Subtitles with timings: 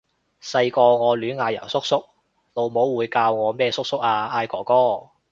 [0.41, 2.03] 細個我亂嗌人叔叔，
[2.55, 4.31] 老母會教我咩叔叔啊！
[4.35, 5.11] 嗌哥哥！